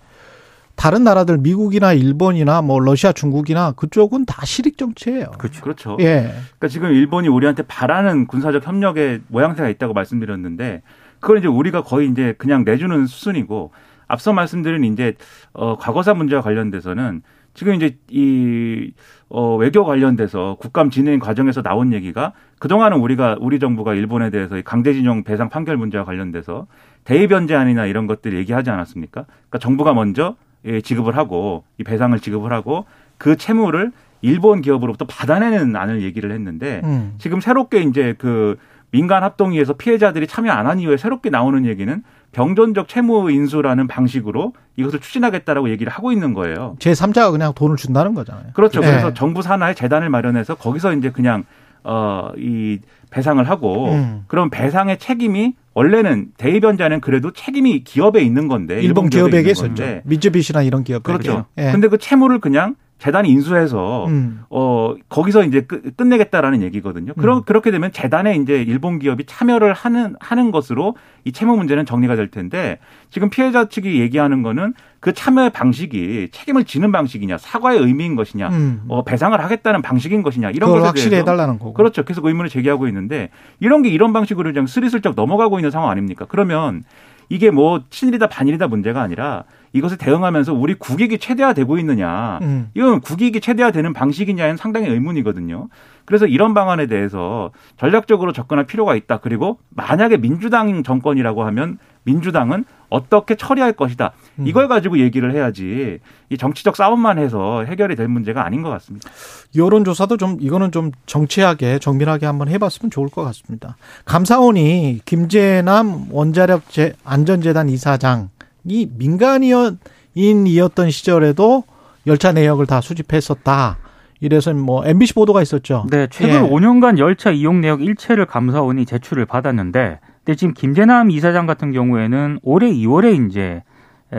다른 0.76 1.02
나라들 1.02 1.38
미국이나 1.38 1.92
일본이나 1.92 2.62
뭐 2.62 2.78
러시아 2.78 3.10
중국이나 3.10 3.72
그쪽은 3.72 4.26
다 4.26 4.46
실익 4.46 4.78
정치예요. 4.78 5.32
그렇죠. 5.38 5.60
그렇죠. 5.60 5.96
예. 6.00 6.32
그러니까 6.32 6.68
지금 6.68 6.92
일본이 6.92 7.26
우리한테 7.26 7.64
바라는 7.64 8.28
군사적 8.28 8.64
협력의 8.64 9.22
모양새가 9.26 9.68
있다고 9.70 9.92
말씀드렸는데 9.92 10.82
그걸 11.18 11.38
이제 11.38 11.48
우리가 11.48 11.82
거의 11.82 12.08
이제 12.08 12.34
그냥 12.38 12.62
내주는 12.64 13.06
수순이고 13.06 13.72
앞서 14.08 14.32
말씀드린 14.32 14.84
이제 14.84 15.14
어 15.52 15.76
과거사 15.76 16.14
문제와 16.14 16.42
관련돼서는 16.42 17.22
지금 17.54 17.74
이제 17.74 17.96
이 18.10 18.92
어, 19.28 19.56
외교 19.56 19.84
관련돼서 19.84 20.56
국감 20.60 20.90
진행 20.90 21.18
과정에서 21.18 21.62
나온 21.62 21.92
얘기가 21.94 22.32
그동안은 22.58 22.98
우리가 22.98 23.36
우리 23.40 23.58
정부가 23.58 23.94
일본에 23.94 24.30
대해서 24.30 24.60
강제징용 24.62 25.24
배상 25.24 25.48
판결 25.48 25.76
문제와 25.78 26.04
관련돼서 26.04 26.66
대의 27.04 27.26
변제안이나 27.28 27.86
이런 27.86 28.06
것들 28.06 28.36
얘기하지 28.36 28.70
않았습니까? 28.70 29.24
그러니까 29.24 29.58
정부가 29.58 29.94
먼저 29.94 30.36
예, 30.66 30.80
지급을 30.80 31.16
하고 31.16 31.64
이 31.78 31.84
배상을 31.84 32.18
지급을 32.18 32.52
하고 32.52 32.84
그 33.16 33.36
채무를 33.36 33.92
일본 34.20 34.60
기업으로부터 34.60 35.06
받아내는 35.06 35.76
안을 35.76 36.02
얘기를 36.02 36.32
했는데 36.32 36.82
음. 36.84 37.14
지금 37.18 37.40
새롭게 37.40 37.80
이제 37.82 38.14
그 38.18 38.56
민간 38.90 39.22
합동위에서 39.22 39.74
피해자들이 39.74 40.26
참여 40.26 40.52
안 40.52 40.66
한 40.66 40.78
이후에 40.80 40.96
새롭게 40.96 41.30
나오는 41.30 41.64
얘기는 41.64 42.02
병존적 42.36 42.86
채무 42.86 43.30
인수라는 43.30 43.86
방식으로 43.86 44.52
이것을 44.76 45.00
추진하겠다라고 45.00 45.70
얘기를 45.70 45.90
하고 45.90 46.12
있는 46.12 46.34
거예요. 46.34 46.76
제3자가 46.80 47.32
그냥 47.32 47.54
돈을 47.54 47.76
준다는 47.76 48.14
거잖아요. 48.14 48.48
그렇죠. 48.52 48.80
네. 48.80 48.88
그래서 48.88 49.14
정부 49.14 49.40
산하에 49.40 49.72
재단을 49.72 50.10
마련해서 50.10 50.54
거기서 50.54 50.92
이제 50.92 51.10
그냥 51.10 51.44
어이 51.82 52.80
배상을 53.08 53.42
하고 53.48 53.92
음. 53.92 54.24
그럼 54.26 54.50
배상의 54.50 54.98
책임이 54.98 55.54
원래는 55.72 56.32
대의변자는 56.36 57.00
그래도 57.00 57.30
책임이 57.30 57.84
기업에 57.84 58.20
있는 58.20 58.48
건데 58.48 58.82
일본, 58.82 59.06
일본 59.06 59.08
기업에게 59.08 59.52
있었죠. 59.52 60.00
미쯔비시나 60.04 60.60
이런 60.60 60.84
기업에게. 60.84 61.10
그렇죠. 61.10 61.46
예. 61.56 61.72
근데 61.72 61.88
그 61.88 61.96
채무를 61.96 62.40
그냥 62.40 62.74
재단이 62.98 63.28
인수해서 63.28 64.06
음. 64.06 64.42
어 64.48 64.94
거기서 65.10 65.44
이제 65.44 65.60
끝, 65.60 65.96
끝내겠다라는 65.96 66.62
얘기거든요. 66.62 67.12
그럼 67.14 67.38
음. 67.38 67.42
그렇게 67.44 67.70
되면 67.70 67.92
재단에 67.92 68.36
이제 68.36 68.62
일본 68.62 68.98
기업이 68.98 69.24
참여를 69.26 69.74
하는 69.74 70.16
하는 70.18 70.50
것으로 70.50 70.96
이 71.24 71.32
채무 71.32 71.56
문제는 71.56 71.84
정리가 71.84 72.16
될 72.16 72.30
텐데 72.30 72.78
지금 73.10 73.28
피해자 73.28 73.66
측이 73.68 74.00
얘기하는 74.00 74.42
거는 74.42 74.72
그 75.00 75.12
참여의 75.12 75.50
방식이 75.50 76.30
책임을 76.32 76.64
지는 76.64 76.90
방식이냐 76.90 77.36
사과의 77.36 77.80
의미인 77.80 78.16
것이냐 78.16 78.48
음. 78.48 78.82
어 78.88 79.04
배상을 79.04 79.38
하겠다는 79.38 79.82
방식인 79.82 80.22
것이냐 80.22 80.50
이런 80.50 80.70
것에 80.70 80.86
확실히 80.86 81.10
대해서 81.10 81.30
해달라는 81.30 81.58
거고 81.58 81.74
그렇죠. 81.74 82.02
계속 82.02 82.24
의문을 82.24 82.48
제기하고 82.48 82.88
있는데 82.88 83.28
이런 83.60 83.82
게 83.82 83.90
이런 83.90 84.14
방식으로 84.14 84.50
그냥 84.50 84.66
스리슬쩍 84.66 85.14
넘어가고 85.14 85.58
있는 85.58 85.70
상황 85.70 85.90
아닙니까? 85.90 86.24
그러면 86.26 86.82
이게 87.28 87.50
뭐 87.50 87.82
친일이다 87.90 88.28
반일이다 88.28 88.68
문제가 88.68 89.02
아니라 89.02 89.44
이것을 89.72 89.96
대응하면서 89.98 90.54
우리 90.54 90.74
국익이 90.74 91.18
최대화되고 91.18 91.78
있느냐. 91.78 92.38
음. 92.42 92.70
이건 92.74 93.00
국익이 93.00 93.40
최대화되는 93.40 93.92
방식이냐는 93.92 94.56
상당히 94.56 94.88
의문이거든요. 94.88 95.68
그래서 96.04 96.26
이런 96.26 96.54
방안에 96.54 96.86
대해서 96.86 97.50
전략적으로 97.76 98.32
접근할 98.32 98.64
필요가 98.64 98.94
있다. 98.94 99.18
그리고 99.18 99.58
만약에 99.70 100.16
민주당 100.16 100.82
정권이라고 100.82 101.44
하면 101.44 101.78
민주당은 102.04 102.64
어떻게 102.88 103.34
처리할 103.34 103.72
것이다. 103.72 104.12
음. 104.38 104.46
이걸 104.46 104.68
가지고 104.68 104.98
얘기를 104.98 105.34
해야지 105.34 105.98
이 106.30 106.38
정치적 106.38 106.76
싸움만 106.76 107.18
해서 107.18 107.64
해결이 107.64 107.96
될 107.96 108.06
문제가 108.06 108.46
아닌 108.46 108.62
것 108.62 108.70
같습니다. 108.70 109.10
여론조사도 109.56 110.16
좀 110.16 110.36
이거는 110.40 110.70
좀 110.70 110.92
정치하게 111.06 111.80
정밀하게 111.80 112.26
한번 112.26 112.48
해봤으면 112.48 112.90
좋을 112.92 113.08
것 113.08 113.24
같습니다. 113.24 113.76
감사원이 114.04 115.00
김재남 115.04 116.06
원자력 116.12 116.62
안전재단 117.04 117.68
이사장 117.68 118.30
이 118.66 118.88
민간인이었던 118.96 120.90
시절에도 120.90 121.64
열차 122.06 122.32
내역을 122.32 122.66
다 122.66 122.80
수집했었다. 122.80 123.78
이래서 124.20 124.52
뭐 124.54 124.86
MBC 124.86 125.14
보도가 125.14 125.42
있었죠. 125.42 125.86
네, 125.90 126.06
최근 126.10 126.46
예. 126.46 126.48
5년간 126.48 126.98
열차 126.98 127.30
이용 127.30 127.60
내역 127.60 127.82
일체를 127.82 128.26
감사원이 128.26 128.86
제출을 128.86 129.26
받았는데, 129.26 130.00
근데 130.24 130.36
지금 130.36 130.54
김재남 130.54 131.10
이사장 131.10 131.46
같은 131.46 131.72
경우에는 131.72 132.40
올해 132.42 132.72
2월에 132.72 133.28
이제 133.28 133.62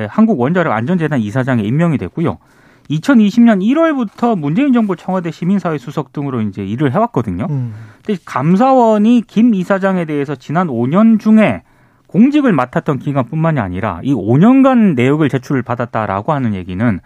한국 0.07 0.39
원자력 0.39 0.73
안전재단 0.73 1.19
이사장에 1.19 1.63
임명이 1.63 1.97
됐고요. 1.97 2.37
2020년 2.89 3.61
1월부터 3.61 4.37
문재인 4.37 4.71
정부 4.71 4.95
청와대 4.95 5.31
시민사회 5.31 5.77
수석 5.77 6.13
등으로 6.13 6.41
이제 6.41 6.63
일을 6.63 6.93
해왔거든요. 6.93 7.47
음. 7.49 7.73
근데 8.05 8.19
감사원이 8.23 9.23
김 9.27 9.53
이사장에 9.53 10.05
대해서 10.05 10.35
지난 10.35 10.67
5년 10.67 11.19
중에 11.19 11.63
공직을 12.17 12.51
맡았던 12.51 12.97
기간뿐만이 12.97 13.59
아니라 13.59 13.99
이 14.03 14.11
5년간 14.11 14.95
내역을 14.95 15.29
제출을 15.29 15.61
받았다라고 15.61 16.33
하는 16.33 16.55
얘기는 16.55 16.99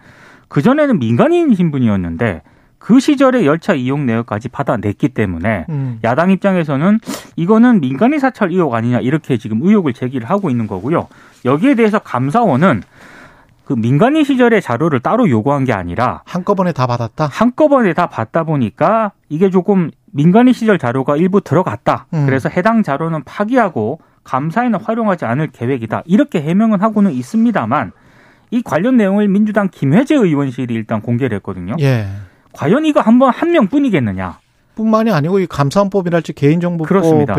그전에는 0.48 0.98
민간인 0.98 1.54
신분이었는데 1.54 2.40
그 2.78 2.98
시절에 2.98 3.44
열차 3.44 3.74
이용 3.74 4.06
내역까지 4.06 4.48
받아냈기 4.48 5.10
때문에 5.10 5.66
음. 5.68 6.00
야당 6.02 6.30
입장에서는 6.30 6.98
이거는 7.36 7.80
민간인 7.80 8.18
사찰 8.20 8.50
의혹 8.50 8.74
아니냐 8.74 9.00
이렇게 9.00 9.36
지금 9.36 9.60
의혹을 9.62 9.92
제기를 9.92 10.28
하고 10.30 10.48
있는 10.48 10.66
거고요. 10.66 11.08
여기에 11.44 11.74
대해서 11.74 11.98
감사원은 11.98 12.82
그 13.66 13.74
민간인 13.74 14.24
시절의 14.24 14.62
자료를 14.62 15.00
따로 15.00 15.28
요구한 15.28 15.64
게 15.64 15.74
아니라 15.74 16.22
한꺼번에 16.24 16.72
다 16.72 16.86
받았다. 16.86 17.26
한꺼번에 17.26 17.92
다 17.92 18.06
받다 18.06 18.44
보니까 18.44 19.12
이게 19.28 19.50
조금 19.50 19.90
민간인 20.10 20.54
시절 20.54 20.78
자료가 20.78 21.18
일부 21.18 21.42
들어갔다. 21.42 22.06
음. 22.14 22.24
그래서 22.24 22.48
해당 22.48 22.82
자료는 22.82 23.24
파기하고 23.24 24.00
감사에는 24.24 24.80
활용하지 24.80 25.24
않을 25.24 25.48
계획이다. 25.48 26.02
이렇게 26.06 26.40
해명은 26.40 26.80
하고는 26.80 27.12
있습니다만 27.12 27.92
이 28.50 28.62
관련 28.62 28.96
내용을 28.96 29.28
민주당 29.28 29.68
김회재 29.70 30.14
의원실이 30.14 30.72
일단 30.74 31.00
공개를 31.00 31.36
했거든요. 31.36 31.74
예. 31.80 32.06
과연 32.52 32.84
이거 32.84 33.00
한번 33.00 33.32
한 33.32 33.50
명뿐이겠느냐? 33.50 34.38
뿐만이 34.74 35.10
아니고 35.10 35.38
이 35.40 35.46
감사원법이랄지 35.46 36.32
개인정보법에 36.34 36.88
그렇습니다. 36.88 37.34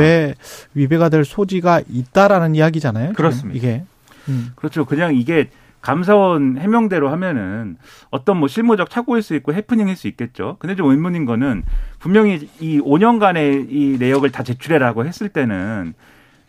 위배가 0.73 1.09
될 1.09 1.25
소지가 1.25 1.81
있다라는 1.89 2.55
이야기잖아요. 2.55 3.07
지금 3.07 3.15
그렇습니다. 3.15 3.57
이게 3.57 3.83
음. 4.27 4.51
그렇죠. 4.55 4.85
그냥 4.85 5.15
이게 5.15 5.49
감사원 5.81 6.57
해명대로 6.57 7.09
하면은 7.09 7.77
어떤 8.09 8.37
뭐 8.37 8.47
실무적 8.47 8.89
착오일 8.89 9.21
수 9.21 9.35
있고 9.35 9.53
해프닝일 9.53 9.95
수 9.97 10.07
있겠죠. 10.07 10.55
근데 10.59 10.75
좀 10.75 10.89
의문인 10.89 11.25
거는 11.25 11.63
분명히 11.99 12.49
이 12.59 12.79
5년간의 12.79 13.67
이 13.69 13.97
내역을 13.99 14.31
다 14.31 14.43
제출해라고 14.43 15.05
했을 15.05 15.27
때는 15.27 15.93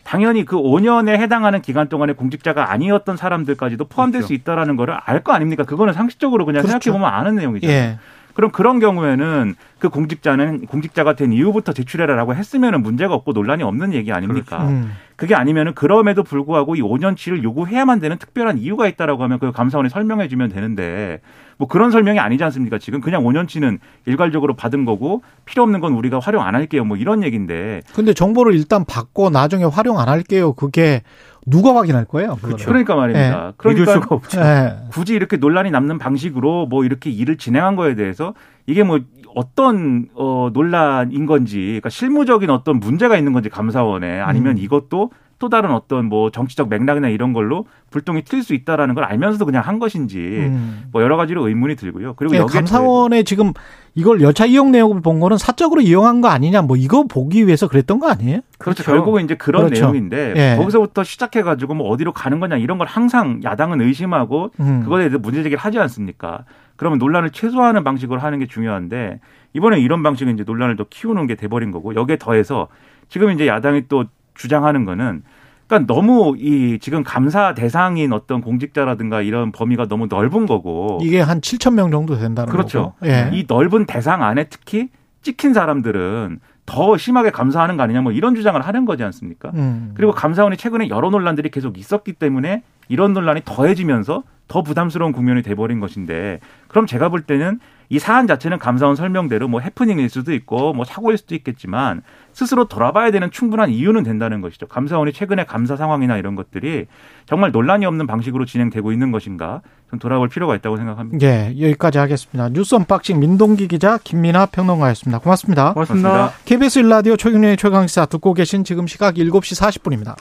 당연히 0.05 0.45
그 0.45 0.57
5년에 0.57 1.19
해당하는 1.19 1.61
기간 1.63 1.89
동안에 1.89 2.13
공직자가 2.13 2.71
아니었던 2.71 3.17
사람들까지도 3.17 3.87
포함될 3.87 4.21
그렇죠. 4.21 4.27
수 4.29 4.35
있다라는 4.35 4.77
거를 4.77 4.97
알 5.05 5.25
거 5.25 5.33
아닙니까? 5.33 5.65
그거는 5.65 5.95
상식적으로 5.95 6.45
그냥 6.45 6.63
그렇죠. 6.63 6.79
생각해 6.79 6.93
보면 6.99 7.13
아는 7.13 7.37
내용이죠. 7.37 7.67
예. 7.69 7.99
그럼 8.35 8.51
그런 8.51 8.79
경우에는 8.81 9.55
그 9.79 9.89
공직자는 9.89 10.67
공직자가 10.67 11.15
된 11.15 11.33
이후부터 11.33 11.73
제출해라라고 11.73 12.35
했으면은 12.35 12.83
문제가 12.83 13.15
없고 13.15 13.33
논란이 13.33 13.63
없는 13.63 13.95
얘기 13.95 14.13
아닙니까? 14.13 14.65
음. 14.69 14.93
그게 15.17 15.35
아니면은 15.35 15.75
그럼에도 15.75 16.23
불구하고 16.23 16.77
이 16.77 16.83
5년치를 16.83 17.43
요구해야만 17.43 18.01
되는 18.01 18.19
특별한 18.19 18.59
이유가 18.59 18.89
있다라고 18.89 19.23
하면 19.23 19.39
그 19.39 19.53
감사원에 19.53 19.89
설명해 19.89 20.29
주면 20.29 20.49
되는데 20.49 21.21
뭐 21.57 21.69
그런 21.69 21.91
설명이 21.91 22.19
아니지 22.19 22.43
않습니까? 22.45 22.79
지금 22.79 23.01
그냥 23.01 23.23
5년치는 23.23 23.79
일괄적으로 24.07 24.55
받은 24.55 24.85
거고 24.85 25.23
필요 25.45 25.63
없는 25.63 25.81
건 25.81 25.93
우리가 25.93 26.19
활용 26.19 26.43
안 26.43 26.55
할게요. 26.55 26.85
뭐 26.85 26.97
이런 26.97 27.23
얘기인데 27.23 27.83
근데 27.95 28.13
정보를 28.13 28.55
일단 28.55 28.85
받고 28.85 29.31
나중에 29.31 29.65
활용 29.65 29.99
안 30.01 30.09
할게요. 30.09 30.53
그게 30.53 31.03
누가 31.47 31.75
확인할 31.75 32.05
거예요? 32.07 32.37
그거를? 32.37 32.65
그러니까 32.65 32.95
말입니다. 32.95 33.37
믿을 33.37 33.55
그러니까 33.57 33.93
수가 33.93 34.15
없죠. 34.15 34.41
예. 34.41 34.77
굳이 34.91 35.15
이렇게 35.15 35.37
논란이 35.37 35.71
남는 35.71 35.99
방식으로 35.99 36.67
뭐 36.67 36.85
이렇게 36.85 37.11
일을 37.11 37.37
진행한 37.39 37.77
거에 37.77 37.95
대해서 37.95 38.35
이게 38.67 38.83
뭐 38.83 39.01
어떤 39.35 40.09
어 40.15 40.51
논란인 40.53 41.27
건지 41.27 41.59
그러니까 41.59 41.89
실무적인 41.89 42.51
어떤 42.51 42.79
문제가 42.79 43.17
있는 43.17 43.33
건지 43.33 43.49
감사원에 43.49 44.21
아니면 44.21 44.57
음. 44.57 44.59
이것도 44.59 45.11
또 45.39 45.49
다른 45.49 45.71
어떤 45.73 46.07
뭐 46.07 46.31
정치적 46.31 46.69
맥락이나 46.69 47.09
이런 47.09 47.33
걸로 47.33 47.67
불똥이 47.91 48.23
튈 48.23 48.43
수 48.43 48.55
있다라는 48.55 48.95
걸 48.95 49.05
알면서도 49.05 49.45
그냥 49.47 49.63
한 49.65 49.79
것인지 49.79 50.19
음. 50.19 50.85
뭐 50.93 51.03
여러 51.03 51.17
가지로 51.17 51.49
의문이 51.49 51.77
들고요. 51.77 52.15
그리고 52.15 52.35
예, 52.35 52.41
여기에 52.41 52.61
감사원에 52.61 53.23
지금 53.23 53.53
이걸 53.95 54.21
여차 54.21 54.45
이용 54.45 54.73
내역을 54.73 55.01
본 55.01 55.21
거는 55.21 55.39
사적으로 55.39 55.81
이용한 55.81 56.21
거 56.21 56.29
아니냐 56.29 56.63
뭐 56.63 56.77
이거 56.77 57.05
보기 57.05 57.47
위해서 57.47 57.69
그랬던 57.69 58.01
거 58.01 58.09
아니에요? 58.09 58.41
그렇죠. 58.59 58.83
그렇죠. 58.83 58.85
결국은 58.85 59.25
이제 59.25 59.35
그런 59.35 59.65
그렇죠. 59.67 59.83
내용인데 59.83 60.35
예. 60.37 60.57
거기서부터 60.59 61.05
시작해 61.05 61.43
가지고 61.43 61.75
뭐 61.75 61.89
어디로 61.91 62.13
가는 62.13 62.41
거냐 62.41 62.57
이런 62.57 62.79
걸 62.79 62.87
항상 62.87 63.41
야당은 63.45 63.81
의심하고 63.81 64.51
음. 64.61 64.81
그거에 64.83 65.05
대해서 65.05 65.19
문제 65.19 65.43
제기를 65.43 65.59
하지 65.59 65.79
않습니까? 65.79 66.45
그러면 66.77 66.99
논란을 66.99 67.31
최소화하는 67.31 67.85
방식으로 67.85 68.21
하는 68.21 68.41
게 68.41 68.47
중요한데 68.47 69.21
이번에 69.55 69.79
이런 69.79 70.03
방식은 70.03 70.35
이제 70.35 70.43
논란을 70.45 70.77
더 70.77 70.85
키우는 70.91 71.27
게 71.27 71.37
돼버린 71.37 71.71
거고 71.71 71.95
여기에 71.95 72.17
더해서 72.19 72.69
지금 73.09 73.31
이제 73.31 73.47
야당이 73.47 73.85
또 73.89 74.05
주장하는 74.35 74.85
거는 74.85 75.23
그러니까 75.67 75.93
너무 75.93 76.37
이 76.39 76.79
지금 76.81 77.03
감사 77.03 77.55
대상인 77.55 78.13
어떤 78.13 78.41
공직자라든가 78.41 79.23
이런 79.23 79.53
범위가 79.53 79.87
너무 79.87 80.07
넓은 80.07 80.47
거고 80.47 81.01
이게 81.03 81.21
한 81.21 81.41
7천 81.41 81.75
명 81.75 81.91
정도 81.91 82.17
된다는 82.19 82.53
그렇죠. 82.53 82.95
거고. 83.01 83.07
예. 83.07 83.31
이 83.33 83.45
넓은 83.49 83.87
대상 83.87 84.23
안에 84.23 84.45
특히 84.45 84.89
찍힌 85.23 85.55
사람들은 85.55 86.41
더 86.67 86.97
심하게 86.97 87.31
감사하는 87.31 87.77
거 87.77 87.83
아니냐 87.83 88.03
뭐 88.03 88.13
이런 88.13 88.35
주장을 88.35 88.61
하는 88.61 88.85
거지 88.85 89.03
않습니까? 89.05 89.51
음. 89.55 89.93
그리고 89.95 90.13
감사원이 90.13 90.57
최근에 90.57 90.89
여러 90.89 91.11
논란들이 91.11 91.51
계속 91.51 91.79
있었기 91.79 92.15
때문에 92.15 92.63
이런 92.89 93.13
논란이 93.13 93.43
더해지면서 93.45 94.23
더 94.49 94.63
부담스러운 94.63 95.13
국면이 95.13 95.43
돼버린 95.43 95.81
것인데 95.81 96.41
그럼 96.69 96.87
제가 96.87 97.09
볼 97.09 97.23
때는 97.23 97.61
이 97.89 97.99
사안 97.99 98.27
자체는 98.27 98.59
감사원 98.59 98.97
설명대로 98.97 99.47
뭐 99.47 99.61
해프닝일 99.61 100.09
수도 100.09 100.33
있고 100.33 100.73
뭐 100.73 100.85
사고일 100.85 101.19
수도 101.19 101.35
있겠지만 101.35 102.03
스스로 102.33 102.65
돌아봐야 102.67 103.11
되는 103.11 103.31
충분한 103.31 103.71
이유는 103.71 104.03
된다는 104.03 104.41
것이죠. 104.41 104.67
감사원이 104.67 105.13
최근에 105.13 105.45
감사 105.45 105.77
상황이나 105.77 106.17
이런 106.17 106.35
것들이 106.35 106.87
정말 107.27 107.53
논란이 107.53 107.87
없는 107.87 108.07
방식으로 108.07 108.45
진행되고 108.47 108.91
있는 108.91 109.13
것인가 109.13 109.61
좀 109.91 109.99
돌아볼 109.99 110.29
필요가 110.29 110.57
있다고 110.57 110.77
생각합니다. 110.77 111.27
예, 111.27 111.55
여기까지 111.61 111.99
하겠습니다. 111.99 112.49
뉴스 112.49 112.75
unboxing 112.75 113.21
민동기 113.21 113.69
기자 113.69 113.99
김민아 114.03 114.47
평론가였습니다. 114.47 115.19
고맙습니다. 115.19 115.75
고맙습니다. 115.75 116.09
고맙습니다. 116.09 116.45
KBS 116.47 116.79
일라디오 116.81 117.17
최경영의 117.17 117.57
최강시사 117.57 118.07
듣고 118.07 118.35
계신 118.35 118.65
지금 118.65 118.87
시각 118.87 119.15
7시 119.15 119.61
40분입니다. 119.61 120.17